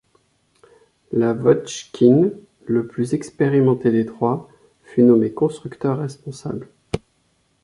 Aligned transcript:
Lavotchkine, 1.11 2.33
le 2.65 2.87
plus 2.87 3.13
expérimenté 3.13 3.91
des 3.91 4.03
trois, 4.07 4.49
fut 4.83 5.03
nommé 5.03 5.31
constructeur 5.31 5.99
responsable. 5.99 6.69